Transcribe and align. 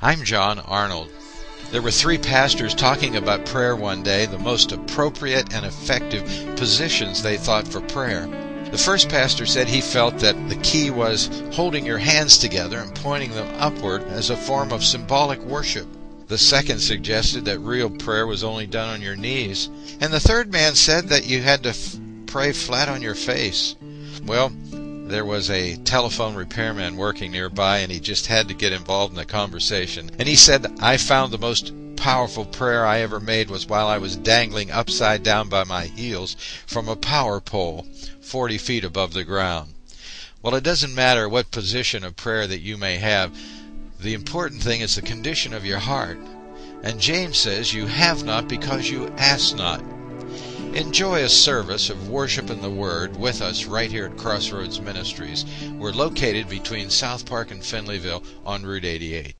I'm 0.00 0.22
John 0.22 0.60
Arnold. 0.60 1.10
There 1.72 1.82
were 1.82 1.90
three 1.90 2.18
pastors 2.18 2.72
talking 2.72 3.16
about 3.16 3.44
prayer 3.46 3.74
one 3.74 4.04
day, 4.04 4.26
the 4.26 4.38
most 4.38 4.70
appropriate 4.70 5.52
and 5.52 5.66
effective 5.66 6.24
positions 6.56 7.20
they 7.20 7.36
thought 7.36 7.66
for 7.66 7.80
prayer. 7.80 8.28
The 8.70 8.78
first 8.78 9.08
pastor 9.08 9.44
said 9.44 9.66
he 9.66 9.80
felt 9.80 10.18
that 10.18 10.48
the 10.48 10.54
key 10.56 10.90
was 10.90 11.42
holding 11.52 11.84
your 11.84 11.98
hands 11.98 12.38
together 12.38 12.78
and 12.78 12.94
pointing 12.94 13.32
them 13.32 13.52
upward 13.58 14.04
as 14.04 14.30
a 14.30 14.36
form 14.36 14.70
of 14.70 14.84
symbolic 14.84 15.40
worship. 15.40 15.88
The 16.28 16.38
second 16.38 16.78
suggested 16.78 17.44
that 17.46 17.58
real 17.58 17.90
prayer 17.90 18.26
was 18.28 18.44
only 18.44 18.68
done 18.68 18.90
on 18.90 19.02
your 19.02 19.16
knees. 19.16 19.68
And 20.00 20.12
the 20.12 20.20
third 20.20 20.52
man 20.52 20.76
said 20.76 21.08
that 21.08 21.26
you 21.26 21.42
had 21.42 21.64
to 21.64 21.70
f- 21.70 21.96
pray 22.26 22.52
flat 22.52 22.88
on 22.88 23.02
your 23.02 23.16
face. 23.16 23.74
Well, 24.24 24.52
there 25.08 25.24
was 25.24 25.50
a 25.50 25.76
telephone 25.76 26.34
repairman 26.34 26.96
working 26.96 27.32
nearby, 27.32 27.78
and 27.78 27.90
he 27.90 28.00
just 28.00 28.26
had 28.26 28.48
to 28.48 28.54
get 28.54 28.72
involved 28.72 29.12
in 29.12 29.16
the 29.16 29.24
conversation. 29.24 30.10
And 30.18 30.28
he 30.28 30.36
said, 30.36 30.66
I 30.80 30.96
found 30.96 31.32
the 31.32 31.38
most 31.38 31.72
powerful 31.96 32.44
prayer 32.44 32.86
I 32.86 33.00
ever 33.00 33.18
made 33.18 33.50
was 33.50 33.66
while 33.66 33.88
I 33.88 33.98
was 33.98 34.16
dangling 34.16 34.70
upside 34.70 35.22
down 35.22 35.48
by 35.48 35.64
my 35.64 35.86
heels 35.86 36.36
from 36.66 36.88
a 36.88 36.96
power 36.96 37.40
pole 37.40 37.86
40 38.20 38.58
feet 38.58 38.84
above 38.84 39.14
the 39.14 39.24
ground. 39.24 39.74
Well, 40.42 40.54
it 40.54 40.62
doesn't 40.62 40.94
matter 40.94 41.28
what 41.28 41.50
position 41.50 42.04
of 42.04 42.16
prayer 42.16 42.46
that 42.46 42.60
you 42.60 42.76
may 42.76 42.98
have, 42.98 43.36
the 44.00 44.14
important 44.14 44.62
thing 44.62 44.80
is 44.80 44.94
the 44.94 45.02
condition 45.02 45.52
of 45.52 45.66
your 45.66 45.80
heart. 45.80 46.18
And 46.82 47.00
James 47.00 47.38
says, 47.38 47.74
You 47.74 47.86
have 47.86 48.22
not 48.22 48.48
because 48.48 48.88
you 48.88 49.08
ask 49.16 49.56
not. 49.56 49.82
Enjoy 50.78 51.24
a 51.24 51.28
service 51.28 51.90
of 51.90 52.08
worship 52.08 52.50
in 52.50 52.62
the 52.62 52.70
Word 52.70 53.16
with 53.16 53.42
us 53.42 53.64
right 53.64 53.90
here 53.90 54.06
at 54.06 54.16
Crossroads 54.16 54.80
Ministries. 54.80 55.44
We're 55.72 55.90
located 55.90 56.48
between 56.48 56.88
South 56.88 57.26
Park 57.26 57.50
and 57.50 57.60
Finleyville 57.60 58.22
on 58.46 58.62
Route 58.62 58.84
88. 58.84 59.34